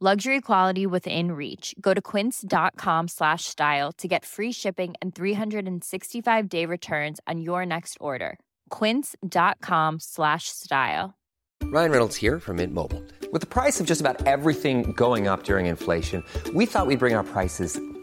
[0.00, 1.72] Luxury quality within reach.
[1.80, 7.64] Go to quince.com slash style to get free shipping and 365 day returns on your
[7.64, 8.40] next order.
[8.70, 11.14] Quince.com slash style.
[11.62, 13.02] Ryan Reynolds here from Mint Mobile.
[13.32, 17.14] With the price of just about everything going up during inflation, we thought we'd bring
[17.14, 17.80] our prices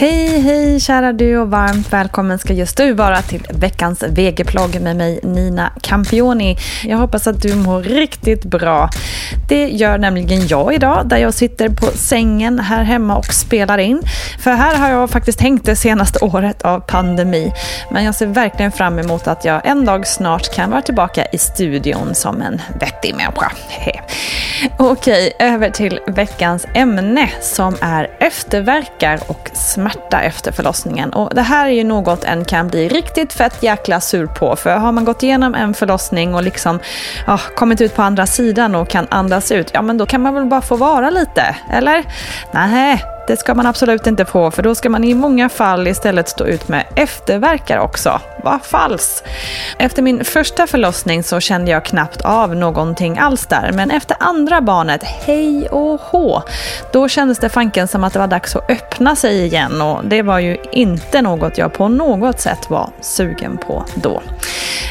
[0.00, 4.96] Hej, hej kära du och varmt välkommen ska just du vara till veckans VG-plogg med
[4.96, 6.56] mig Nina Campioni.
[6.84, 8.90] Jag hoppas att du mår riktigt bra.
[9.48, 14.02] Det gör nämligen jag idag där jag sitter på sängen här hemma och spelar in.
[14.40, 17.52] För här har jag faktiskt hängt det senaste året av pandemi.
[17.90, 21.38] Men jag ser verkligen fram emot att jag en dag snart kan vara tillbaka i
[21.38, 23.52] studion som en vettig människa.
[24.78, 29.87] Okej, över till veckans ämne som är efterverkar och smärta
[30.22, 31.12] efter förlossningen.
[31.12, 34.56] Och det här är ju något en kan bli riktigt fett jäkla sur på.
[34.56, 36.80] För har man gått igenom en förlossning och liksom
[37.26, 40.34] ja, kommit ut på andra sidan och kan andas ut, ja men då kan man
[40.34, 42.04] väl bara få vara lite, eller?
[42.52, 46.28] Nej, det ska man absolut inte få, för då ska man i många fall istället
[46.28, 48.20] stå ut med efterverkar också.
[48.44, 49.24] Vad falskt!
[49.78, 54.60] Efter min första förlossning så kände jag knappt av någonting alls där, men efter andra
[54.60, 56.42] barnet, hej och hå,
[56.92, 60.22] då kändes det fanken som att det var dags att öppna sig igen och det
[60.22, 64.22] var ju inte något jag på något sätt var sugen på då.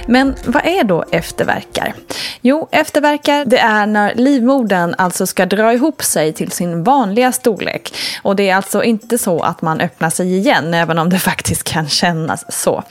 [0.08, 1.94] Men vad är då efterverkar?
[2.42, 7.94] Jo, efterverkar det är när livmodern alltså ska dra ihop sig till sin vanliga storlek.
[8.28, 11.64] Och det är alltså inte så att man öppnar sig igen, även om det faktiskt
[11.64, 12.84] kan kännas så.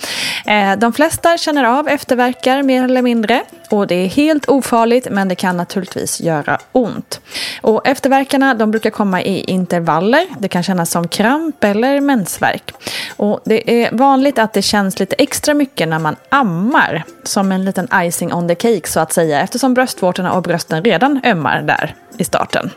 [0.46, 3.44] Eh, de flesta känner av efterverkar mer eller mindre.
[3.70, 7.20] Och det är helt ofarligt, men det kan naturligtvis göra ont.
[7.60, 10.26] Och efterverkarna de brukar komma i intervaller.
[10.38, 12.72] Det kan kännas som kramp eller mensvärk.
[13.16, 17.04] Och det är vanligt att det känns lite extra mycket när man ammar.
[17.22, 21.20] Som en liten icing on the cake så att säga, eftersom bröstvårtorna och brösten redan
[21.24, 22.70] ömmar där i starten.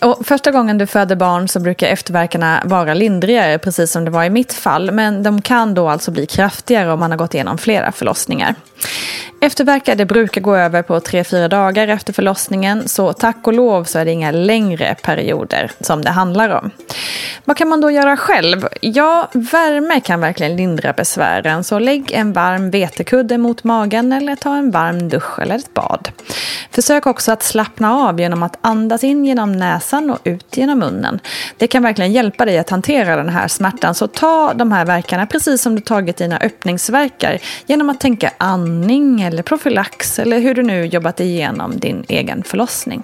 [0.00, 4.24] Och första gången du föder barn så brukar efterverkarna vara lindrigare, precis som det var
[4.24, 4.90] i mitt fall.
[4.90, 8.54] Men de kan då alltså bli kraftigare om man har gått igenom flera förlossningar.
[9.44, 13.98] Efterverkar det brukar gå över på 3-4 dagar efter förlossningen så tack och lov så
[13.98, 16.70] är det inga längre perioder som det handlar om.
[17.44, 18.68] Vad kan man då göra själv?
[18.80, 24.56] Ja, värme kan verkligen lindra besvären så lägg en varm vetekudde mot magen eller ta
[24.56, 26.08] en varm dusch eller ett bad.
[26.70, 31.20] Försök också att slappna av genom att andas in genom näsan och ut genom munnen.
[31.56, 35.26] Det kan verkligen hjälpa dig att hantera den här smärtan så ta de här verkarna
[35.26, 40.62] precis som du tagit dina öppningsverkar genom att tänka andning eller profylax eller hur du
[40.62, 43.02] nu jobbat igenom din egen förlossning.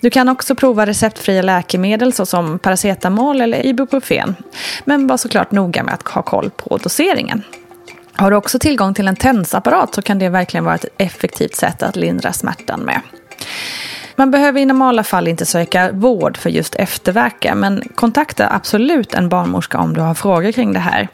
[0.00, 4.36] Du kan också prova receptfria läkemedel såsom paracetamol eller ibuprofen.
[4.84, 7.42] Men var såklart noga med att ha koll på doseringen.
[8.12, 11.82] Har du också tillgång till en tensapparat så kan det verkligen vara ett effektivt sätt
[11.82, 13.00] att lindra smärtan med.
[14.18, 19.28] Man behöver i normala fall inte söka vård för just efterverkar men kontakta absolut en
[19.28, 21.08] barnmorska om du har frågor kring det här.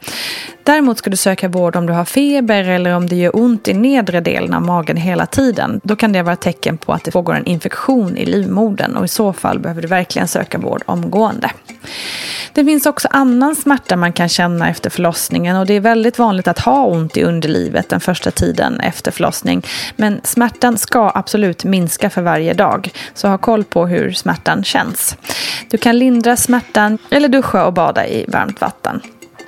[0.62, 3.74] Däremot ska du söka vård om du har feber eller om det gör ont i
[3.74, 5.80] nedre delen av magen hela tiden.
[5.84, 9.08] Då kan det vara tecken på att det pågår en infektion i livmodern och i
[9.08, 11.50] så fall behöver du verkligen söka vård omgående.
[12.54, 16.48] Det finns också annan smärta man kan känna efter förlossningen och det är väldigt vanligt
[16.48, 19.62] att ha ont i underlivet den första tiden efter förlossning.
[19.96, 25.16] Men smärtan ska absolut minska för varje dag, så ha koll på hur smärtan känns.
[25.70, 29.00] Du kan lindra smärtan eller duscha och bada i varmt vatten.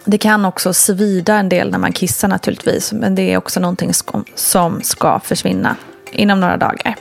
[0.05, 3.93] Det kan också svida en del när man kissar naturligtvis, men det är också någonting
[4.35, 5.77] som ska försvinna
[6.13, 6.97] inom några dagar.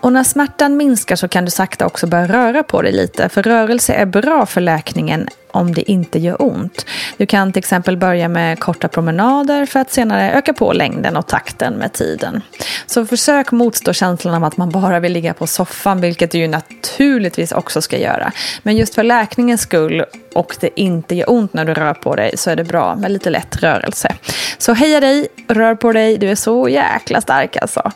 [0.00, 3.28] Och när smärtan minskar så kan du sakta också börja röra på dig lite.
[3.28, 6.86] För rörelse är bra för läkningen om det inte gör ont.
[7.16, 11.26] Du kan till exempel börja med korta promenader för att senare öka på längden och
[11.26, 12.42] takten med tiden.
[12.86, 16.48] Så försök motstå känslan av att man bara vill ligga på soffan, vilket du ju
[16.48, 18.32] naturligtvis också ska göra.
[18.62, 20.04] Men just för läkningens skull
[20.34, 23.10] och det inte gör ont när du rör på dig så är det bra med
[23.10, 24.14] lite lätt rörelse.
[24.58, 27.92] Så heja dig, rör på dig, du är så jäkla stark alltså.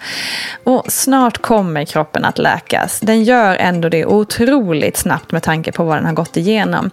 [0.64, 3.00] Och snart kommer kroppen att läkas.
[3.00, 6.90] Den gör ändå det otroligt snabbt med tanke på vad den har gått igenom.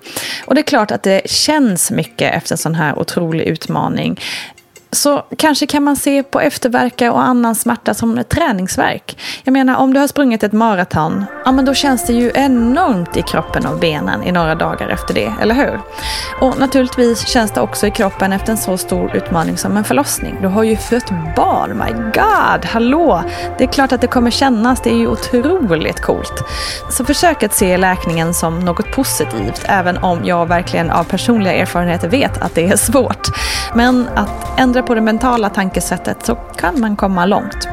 [0.54, 4.20] Och det är klart att det känns mycket efter en sån här otrolig utmaning.
[4.94, 9.18] Så kanske kan man se på efterverkar och annan smärta som träningsverk.
[9.44, 13.18] Jag menar om du har sprungit ett maraton, ja men då känns det ju enormt
[13.18, 15.80] i kroppen och benen i några dagar efter det, eller hur?
[16.42, 20.38] Och naturligtvis känns det också i kroppen efter en så stor utmaning som en förlossning.
[20.42, 23.24] Du har ju fött barn, my god, hallå!
[23.58, 26.44] Det är klart att det kommer kännas, det är ju otroligt coolt.
[26.90, 32.10] Så försök att se läkningen som något positivt, även om jag verkligen av personliga erfarenheter
[32.10, 33.28] vet att det är svårt.
[33.76, 37.68] Men att ändra på det mentala tankesättet så kan man komma långt.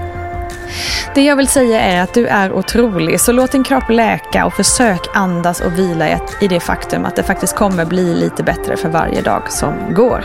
[1.14, 4.52] Det jag vill säga är att du är otrolig, så låt din kropp läka och
[4.52, 6.08] försök andas och vila
[6.40, 10.24] i det faktum att det faktiskt kommer bli lite bättre för varje dag som går.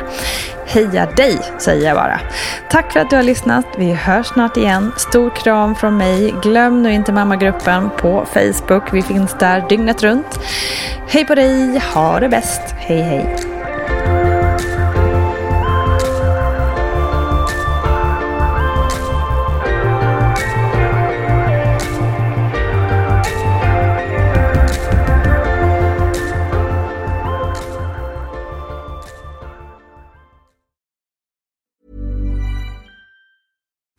[0.65, 2.19] Heja dig, säger jag bara.
[2.69, 3.65] Tack för att du har lyssnat.
[3.77, 4.91] Vi hörs snart igen.
[4.97, 6.35] Stor kram från mig.
[6.41, 8.93] Glöm nu inte mammagruppen på Facebook.
[8.93, 10.39] Vi finns där dygnet runt.
[11.07, 12.61] Hej på dig, ha det bäst.
[12.77, 14.24] Hej hej.